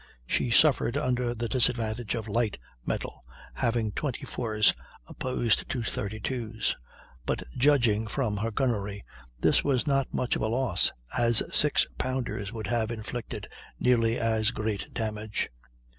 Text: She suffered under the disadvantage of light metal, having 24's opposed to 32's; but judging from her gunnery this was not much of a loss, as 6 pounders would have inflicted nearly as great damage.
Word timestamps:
She 0.25 0.49
suffered 0.49 0.97
under 0.97 1.35
the 1.35 1.47
disadvantage 1.47 2.15
of 2.15 2.27
light 2.27 2.57
metal, 2.83 3.23
having 3.53 3.91
24's 3.91 4.73
opposed 5.05 5.69
to 5.69 5.81
32's; 5.81 6.75
but 7.27 7.43
judging 7.55 8.07
from 8.07 8.37
her 8.37 8.49
gunnery 8.49 9.05
this 9.39 9.63
was 9.63 9.85
not 9.85 10.11
much 10.11 10.35
of 10.35 10.41
a 10.41 10.47
loss, 10.47 10.91
as 11.15 11.43
6 11.55 11.85
pounders 11.99 12.51
would 12.51 12.65
have 12.65 12.89
inflicted 12.89 13.47
nearly 13.79 14.17
as 14.17 14.49
great 14.49 14.91
damage. 14.91 15.51